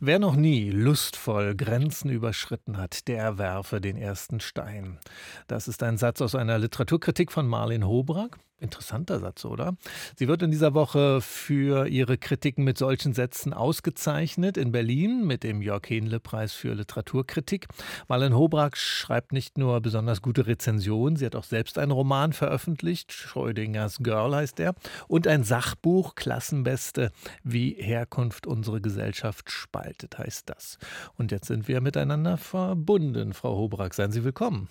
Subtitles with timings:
[0.00, 5.00] Wer noch nie lustvoll Grenzen überschritten hat, der werfe den ersten Stein.
[5.48, 8.38] Das ist ein Satz aus einer Literaturkritik von Marlene Hobrag.
[8.60, 9.76] Interessanter Satz, oder?
[10.16, 15.44] Sie wird in dieser Woche für ihre Kritiken mit solchen Sätzen ausgezeichnet in Berlin mit
[15.44, 17.68] dem Jörg Henle-Preis für Literaturkritik.
[18.08, 23.12] Marlene Hobrag schreibt nicht nur besonders gute Rezensionen, sie hat auch selbst einen Roman veröffentlicht,
[23.12, 24.74] Schrödingers Girl heißt er,
[25.06, 27.12] und ein Sachbuch, Klassenbeste,
[27.44, 30.78] wie Herkunft unsere Gesellschaft spaltet, heißt das.
[31.16, 33.34] Und jetzt sind wir miteinander verbunden.
[33.34, 34.68] Frau Hobrag, seien Sie willkommen.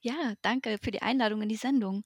[0.00, 2.04] Ja, danke für die Einladung in die Sendung.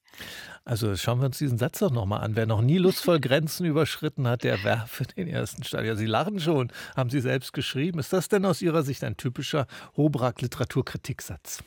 [0.64, 2.36] Also schauen wir uns diesen Satz doch nochmal an.
[2.36, 5.84] Wer noch nie lustvoll Grenzen überschritten hat, der werfe den ersten Stein.
[5.84, 7.98] Ja, Sie lachen schon, haben Sie selbst geschrieben.
[7.98, 9.66] Ist das denn aus Ihrer Sicht ein typischer
[9.96, 11.62] Hobrak-Literaturkritik-Satz?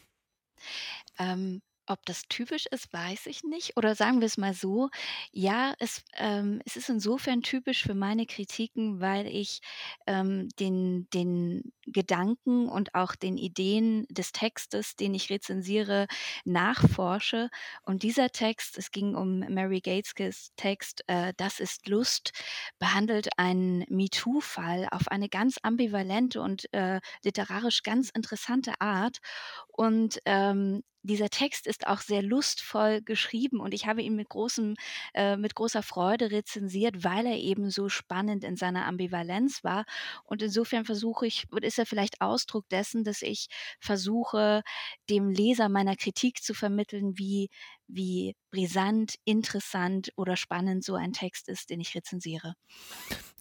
[1.20, 3.78] Ähm, ob das typisch ist, weiß ich nicht.
[3.78, 4.90] Oder sagen wir es mal so,
[5.32, 9.62] ja, es, ähm, es ist insofern typisch für meine Kritiken, weil ich
[10.08, 16.08] ähm, den, den Gedanken und auch den Ideen des Textes, den ich rezensiere,
[16.46, 17.50] nachforsche.
[17.84, 22.32] Und dieser Text, es ging um Mary Gateses Text, äh, Das ist Lust,
[22.80, 29.20] behandelt einen MeToo-Fall auf eine ganz ambivalente und äh, literarisch ganz interessante Art.
[29.68, 34.76] Und ähm, dieser Text ist auch sehr lustvoll geschrieben und ich habe ihn mit großem,
[35.14, 39.86] äh, mit großer Freude rezensiert, weil er eben so spannend in seiner Ambivalenz war.
[40.24, 43.48] Und insofern versuche ich, ist er vielleicht Ausdruck dessen, dass ich
[43.80, 44.64] versuche,
[45.10, 47.50] dem Leser meiner Kritik zu vermitteln, wie,
[47.88, 52.54] wie brisant, interessant oder spannend so ein Text ist, den ich rezensiere.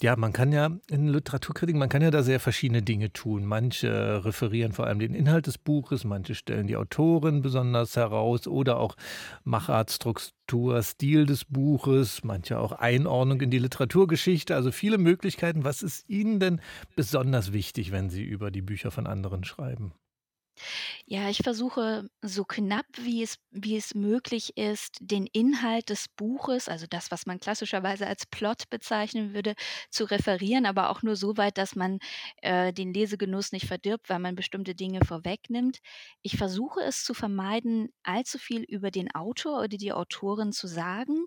[0.01, 3.45] Ja, man kann ja in Literaturkritik, man kann ja da sehr verschiedene Dinge tun.
[3.45, 8.79] Manche referieren vor allem den Inhalt des Buches, manche stellen die Autorin besonders heraus oder
[8.79, 8.97] auch
[9.45, 14.55] Machart, Struktur, Stil des Buches, manche auch Einordnung in die Literaturgeschichte.
[14.55, 15.65] Also viele Möglichkeiten.
[15.65, 16.61] Was ist Ihnen denn
[16.97, 19.93] besonders wichtig, wenn Sie über die Bücher von anderen schreiben?
[21.07, 26.69] Ja, ich versuche so knapp, wie es wie es möglich ist, den Inhalt des Buches,
[26.69, 29.55] also das, was man klassischerweise als Plot bezeichnen würde,
[29.91, 31.99] zu referieren, aber auch nur so weit, dass man,
[32.43, 35.79] äh, den Lesegenuss nicht verdirbt, weil man bestimmte Dinge vorwegnimmt.
[36.23, 41.27] Ich versuche es zu vermeiden, allzu viel über den Autor oder die Autorin zu sagen.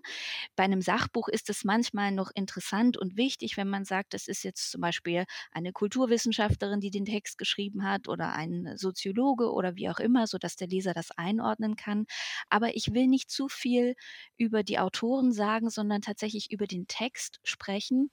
[0.56, 4.42] Bei einem Sachbuch ist es manchmal noch interessant und wichtig, wenn man sagt, das ist
[4.42, 9.88] jetzt zum Beispiel eine Kulturwissenschaftlerin, die den Text geschrieben hat oder ein Soziologe oder wie
[9.88, 12.06] auch immer, sodass der Leser das einordnen kann.
[12.48, 13.94] Aber ich will nicht zu viel
[14.36, 18.10] über die Autoren sagen, sondern tatsächlich über den Text sprechen.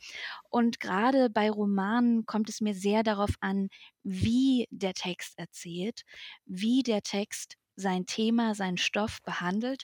[0.49, 3.69] Und gerade bei Romanen kommt es mir sehr darauf an,
[4.03, 6.03] wie der Text erzählt,
[6.45, 9.83] wie der Text sein Thema, seinen Stoff behandelt.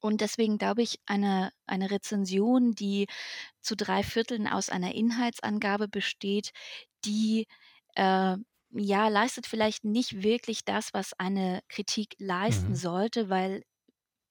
[0.00, 3.06] Und deswegen glaube ich, eine, eine Rezension, die
[3.60, 6.50] zu drei Vierteln aus einer Inhaltsangabe besteht,
[7.04, 7.46] die
[7.94, 8.36] äh,
[8.72, 12.76] ja, leistet vielleicht nicht wirklich das, was eine Kritik leisten Mhm.
[12.76, 13.62] sollte, weil,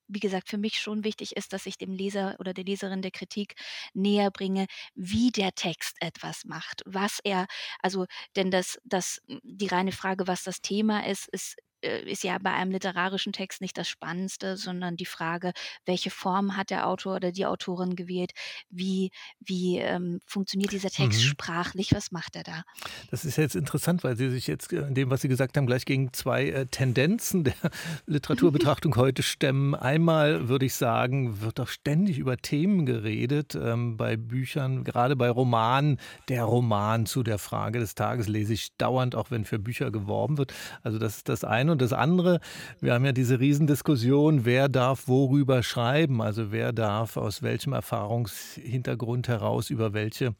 [0.07, 3.11] wie gesagt, für mich schon wichtig ist, dass ich dem Leser oder der Leserin der
[3.11, 3.55] Kritik
[3.93, 7.47] näher bringe, wie der Text etwas macht, was er,
[7.81, 12.51] also, denn das, das, die reine Frage, was das Thema ist, ist ist ja bei
[12.53, 15.51] einem literarischen Text nicht das Spannendste, sondern die Frage,
[15.85, 18.31] welche Form hat der Autor oder die Autorin gewählt?
[18.69, 21.25] Wie, wie ähm, funktioniert dieser Text Mhm.
[21.25, 21.93] sprachlich?
[21.93, 22.63] Was macht er da?
[23.09, 25.65] Das ist jetzt interessant, weil Sie sich jetzt äh, in dem, was Sie gesagt haben,
[25.65, 27.53] gleich gegen zwei äh, Tendenzen der
[28.05, 29.75] Literaturbetrachtung heute stemmen.
[29.75, 35.29] Einmal würde ich sagen, wird doch ständig über Themen geredet ähm, bei Büchern, gerade bei
[35.29, 35.99] Romanen.
[36.29, 40.37] Der Roman zu der Frage des Tages lese ich dauernd, auch wenn für Bücher geworben
[40.37, 40.53] wird.
[40.83, 41.70] Also das ist das eine.
[41.71, 42.39] Und das andere,
[42.79, 49.27] wir haben ja diese Riesendiskussion, wer darf worüber schreiben, also wer darf aus welchem Erfahrungshintergrund
[49.27, 50.35] heraus über welche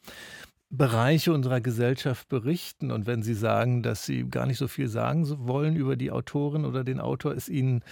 [0.70, 2.90] Bereiche unserer Gesellschaft berichten.
[2.90, 6.64] Und wenn Sie sagen, dass Sie gar nicht so viel sagen wollen über die Autorin
[6.64, 7.82] oder den Autor, ist Ihnen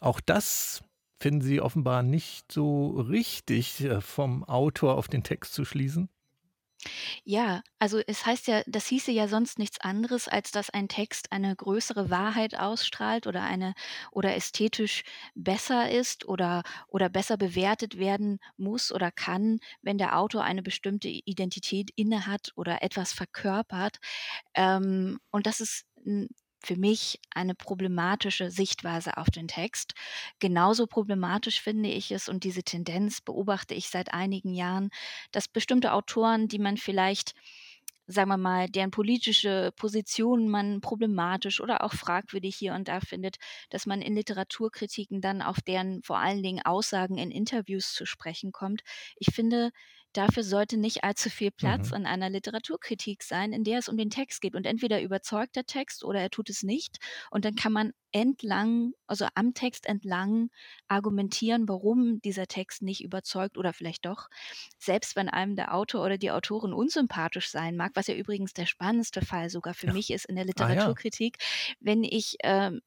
[0.00, 0.82] auch das
[1.20, 6.08] finden Sie offenbar nicht so richtig, äh, vom Autor auf den Text zu schließen?
[7.24, 11.32] Ja, also es heißt ja das hieße ja sonst nichts anderes, als dass ein Text
[11.32, 13.74] eine größere Wahrheit ausstrahlt oder eine
[14.10, 15.02] oder ästhetisch
[15.34, 21.08] besser ist oder oder besser bewertet werden muss oder kann, wenn der Autor eine bestimmte
[21.08, 23.98] Identität innehat oder etwas verkörpert.
[24.54, 25.86] Ähm, und das ist,
[26.60, 29.94] für mich eine problematische Sichtweise auf den Text.
[30.38, 34.90] Genauso problematisch finde ich es und diese Tendenz beobachte ich seit einigen Jahren,
[35.32, 37.34] dass bestimmte Autoren, die man vielleicht,
[38.08, 43.36] sagen wir mal, deren politische Positionen man problematisch oder auch fragwürdig hier und da findet,
[43.70, 48.50] dass man in Literaturkritiken dann auf deren vor allen Dingen Aussagen in Interviews zu sprechen
[48.52, 48.82] kommt.
[49.16, 49.70] Ich finde,
[50.14, 51.92] dafür sollte nicht allzu viel Platz Mhm.
[51.92, 54.54] in einer Literaturkritik sein, in der es um den Text geht.
[54.54, 56.96] Und entweder überzeugt der Text oder er tut es nicht.
[57.30, 60.50] Und dann kann man entlang, also am Text entlang
[60.88, 64.28] argumentieren, warum dieser Text nicht überzeugt oder vielleicht doch.
[64.78, 68.66] Selbst wenn einem der Autor oder die Autorin unsympathisch sein mag, was ja übrigens der
[68.66, 69.92] spannendste Fall sogar für Ja.
[69.92, 70.94] mich ist in der Ah ja.
[70.98, 71.36] Literaturkritik,
[71.80, 72.80] wenn ich ähm,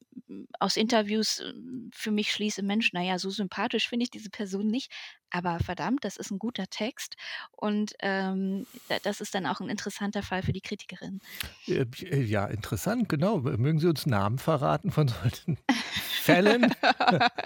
[0.60, 1.54] aus Interviews äh,
[1.94, 4.92] für mich schließe, Mensch, naja, so sympathisch finde ich diese Person nicht,
[5.32, 7.16] aber verdammt, das ist ein guter Text
[7.52, 11.20] und ähm, da- das ist dann auch ein interessanter Fall für die Kritikerin.
[11.68, 13.40] Äh, äh, ja, interessant, genau.
[13.40, 15.58] Mögen Sie uns Namen verraten von solchen
[16.16, 16.74] Fällen?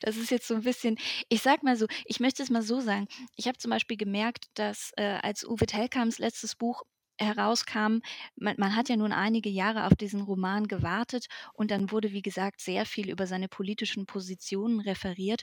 [0.00, 0.96] Das ist jetzt so ein bisschen
[1.28, 3.06] ich sage mal so ich möchte es mal so sagen,
[3.36, 6.82] ich habe zum Beispiel gemerkt, dass, äh, als Uwe Tellkams letztes Buch
[7.20, 7.98] herauskam
[8.36, 12.22] man man hat ja nun einige Jahre auf diesen Roman gewartet und dann wurde, wie
[12.22, 15.42] gesagt, sehr viel über seine politischen Positionen referiert.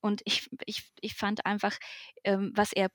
[0.00, 1.76] Und ich ich ich fand einfach,
[2.24, 2.88] ähm, was er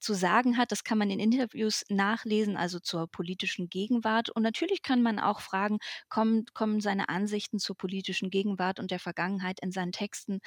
[0.00, 4.30] zu sagen hat, das kann man in Interviews nachlesen, also zur politischen Gegenwart.
[4.30, 5.78] Und natürlich kann man auch fragen,
[6.08, 10.40] kommen kommen seine Ansichten zur politischen Gegenwart und der Vergangenheit in seinen Texten,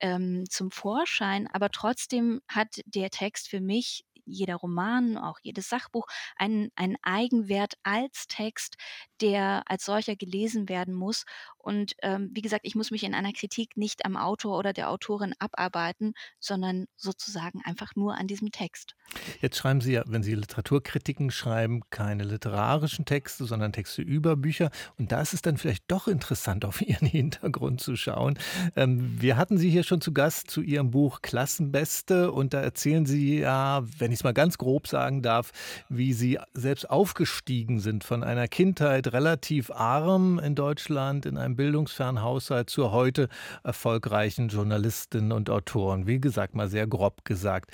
[0.00, 1.48] ähm, zum Vorschein.
[1.52, 6.06] Aber trotzdem hat der Text für mich, jeder Roman, auch jedes Sachbuch,
[6.36, 8.76] einen einen Eigenwert als Text,
[9.20, 11.24] der als solcher gelesen werden muss.
[11.64, 14.90] Und, ähm, wie gesagt, ich muss mich in einer Kritik nicht am Autor oder der
[14.90, 18.94] Autorin abarbeiten, sondern sozusagen einfach nur an diesem Text.
[19.40, 24.70] Jetzt schreiben Sie ja, wenn Sie Literaturkritiken schreiben, keine literarischen Texte, sondern Texte über Bücher.
[24.98, 28.38] Und da ist es dann vielleicht doch interessant, auf Ihren Hintergrund zu schauen.
[28.76, 33.06] Ähm, wir hatten Sie hier schon zu Gast zu Ihrem Buch Klassenbeste und da erzählen
[33.06, 35.52] Sie ja, wenn ich es mal ganz grob sagen darf,
[35.88, 42.22] wie Sie selbst aufgestiegen sind von einer Kindheit relativ arm in Deutschland, in einem bildungsfernen
[42.22, 43.28] Haushalt zur heute
[43.62, 46.06] erfolgreichen Journalistin und Autoren.
[46.06, 47.70] Wie gesagt, mal sehr grob gesagt.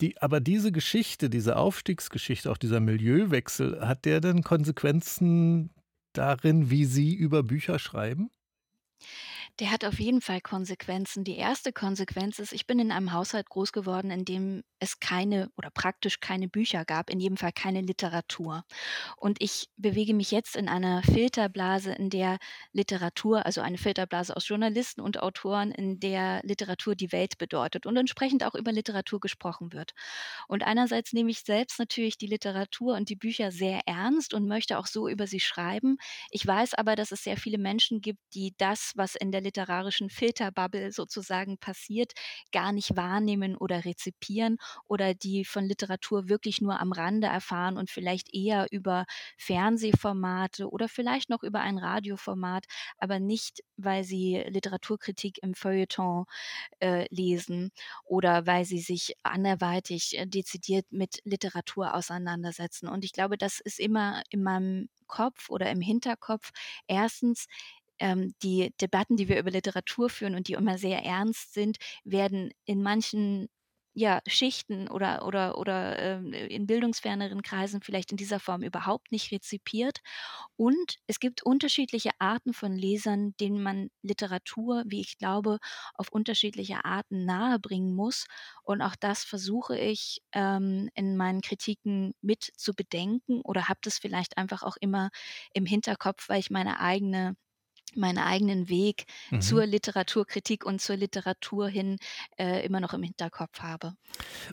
[0.00, 5.70] Die, aber diese Geschichte, diese Aufstiegsgeschichte, auch dieser Milieuwechsel, hat der denn Konsequenzen
[6.12, 8.30] darin, wie Sie über Bücher schreiben?
[9.60, 11.22] Der hat auf jeden Fall Konsequenzen.
[11.22, 15.48] Die erste Konsequenz ist, ich bin in einem Haushalt groß geworden, in dem es keine
[15.56, 18.64] oder praktisch keine Bücher gab, in jedem Fall keine Literatur.
[19.16, 22.38] Und ich bewege mich jetzt in einer Filterblase, in der
[22.72, 27.96] Literatur, also eine Filterblase aus Journalisten und Autoren, in der Literatur die Welt bedeutet und
[27.96, 29.92] entsprechend auch über Literatur gesprochen wird.
[30.48, 34.78] Und einerseits nehme ich selbst natürlich die Literatur und die Bücher sehr ernst und möchte
[34.78, 35.96] auch so über sie schreiben.
[36.30, 40.10] Ich weiß aber, dass es sehr viele Menschen gibt, die das, was in der literarischen
[40.10, 42.12] Filterbubble sozusagen passiert,
[42.52, 44.56] gar nicht wahrnehmen oder rezipieren
[44.88, 49.04] oder die von Literatur wirklich nur am Rande erfahren und vielleicht eher über
[49.36, 52.64] Fernsehformate oder vielleicht noch über ein Radioformat,
[52.98, 56.24] aber nicht, weil sie Literaturkritik im Feuilleton
[56.80, 57.70] äh, lesen
[58.04, 62.88] oder weil sie sich anderweitig äh, dezidiert mit Literatur auseinandersetzen.
[62.88, 66.50] Und ich glaube, das ist immer in meinem Kopf oder im Hinterkopf.
[66.86, 67.46] Erstens,
[67.98, 72.50] ähm, die Debatten, die wir über Literatur führen und die immer sehr ernst sind, werden
[72.64, 73.48] in manchen
[73.96, 79.30] ja, Schichten oder oder oder, ähm, in bildungsferneren Kreisen vielleicht in dieser Form überhaupt nicht
[79.30, 80.00] rezipiert.
[80.56, 85.58] Und es gibt unterschiedliche Arten von Lesern, denen man Literatur, wie ich glaube,
[85.94, 88.26] auf unterschiedliche Arten nahebringen muss.
[88.62, 93.98] Und auch das versuche ich, ähm, in meinen Kritiken mit zu bedenken oder habe das
[93.98, 95.10] vielleicht einfach auch immer
[95.52, 97.36] im Hinterkopf, weil ich meine eigene
[97.96, 99.40] meinen eigenen Weg Mhm.
[99.40, 101.96] zur Literaturkritik und zur Literatur hin,
[102.38, 103.94] äh, immer noch im Hinterkopf habe.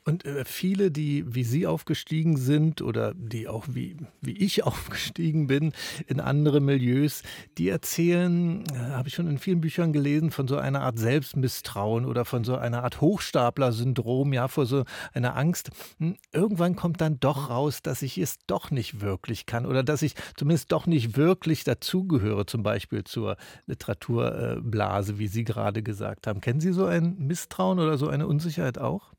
[0.06, 5.48] Und, äh, viele, die wie Sie aufgestiegen sind oder die auch wie wie ich aufgestiegen
[5.48, 5.74] bin
[6.08, 7.24] in andere Milieus,
[7.58, 12.06] die erzählen, äh, habe ich schon in vielen Büchern gelesen, von so einer Art Selbstmisstrauen
[12.06, 14.84] oder von so einer Art Hochstapler-Syndrom, ja, vor so
[15.14, 15.70] einer Angst.
[16.00, 20.02] Hm, irgendwann kommt dann doch raus, dass ich es doch nicht wirklich kann oder dass
[20.02, 23.31] ich zumindest doch nicht wirklich dazugehöre, zum Beispiel zur
[23.66, 26.42] Literaturblase, Blase, wie Sie gerade gesagt haben.
[26.42, 29.14] Kennen Sie so ein Misstrauen oder so eine Unsicherheit auch?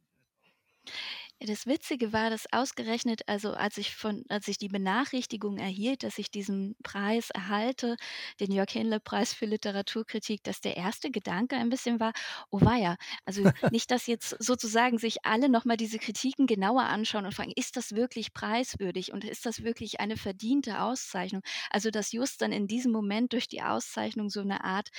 [1.42, 6.04] Ja, das Witzige war, dass ausgerechnet also, als ich von als ich die Benachrichtigung erhielt,
[6.04, 7.96] dass ich diesen Preis erhalte,
[8.38, 12.12] den Jörg-Henle-Preis für Literaturkritik, dass der erste Gedanke ein bisschen war:
[12.50, 17.26] „Oh weia“, also nicht, dass jetzt sozusagen sich alle noch mal diese Kritiken genauer anschauen
[17.26, 22.12] und fragen: „Ist das wirklich preiswürdig und ist das wirklich eine verdiente Auszeichnung?“ Also, dass
[22.12, 24.90] just dann in diesem Moment durch die Auszeichnung so 'ne Art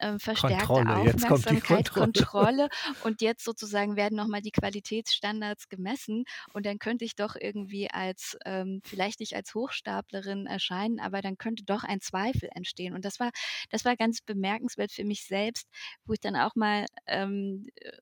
[0.00, 2.12] ähm, verstärkte Kontrolle, Aufmerksamkeit, Kontrolle.
[2.12, 2.68] Kontrolle
[3.04, 7.90] und jetzt sozusagen werden noch mal die Qualitätsstandards gemessen und dann könnte ich doch irgendwie
[7.90, 12.94] als ähm, vielleicht nicht als Hochstaplerin erscheinen, aber dann könnte doch ein Zweifel entstehen.
[12.94, 13.30] Und das war
[13.70, 15.68] das war ganz bemerkenswert für mich selbst,
[16.04, 17.92] wo ich dann auch mal, ähm, äh,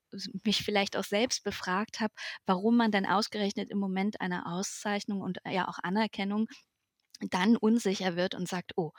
[0.43, 2.13] mich vielleicht auch selbst befragt habe,
[2.45, 6.47] warum man dann ausgerechnet im Moment einer Auszeichnung und, äh, ja auch Anerkennung
[7.31, 8.91] dann unsicher wird und sagt: „Oh,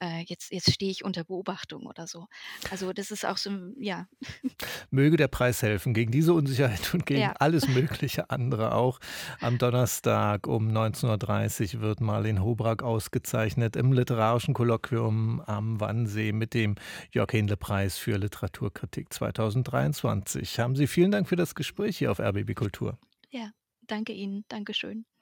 [0.00, 2.26] äh, jetzt jetzt stehe ich unter Beobachtung“ oder so.
[2.70, 4.06] Also, das ist auch so 'n ja.
[4.90, 7.36] Möge der Preis helfen gegen diese Unsicherheit und gegen Ja.
[7.38, 8.98] alles mögliche andere auch.
[9.40, 16.74] Am Donnerstag um 19:30 wird Marleen Hobrak ausgezeichnet im Literarischen Kolloquium am Wannsee mit dem
[17.12, 20.58] Jörg-Hienle-Preis für Literaturkritik 2023.
[20.58, 22.98] Haben Sie vielen Dank für das Gespräch hier auf RBB Kultur.
[23.30, 23.50] Ja,
[23.82, 24.44] danke Ihnen.
[24.48, 25.04] Dankeschön.